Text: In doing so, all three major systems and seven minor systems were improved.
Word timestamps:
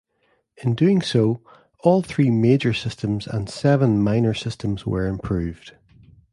In 0.57 0.73
doing 0.73 1.03
so, 1.03 1.43
all 1.81 2.01
three 2.01 2.31
major 2.31 2.73
systems 2.73 3.27
and 3.27 3.47
seven 3.47 4.01
minor 4.01 4.33
systems 4.33 4.83
were 4.83 5.05
improved. 5.05 5.75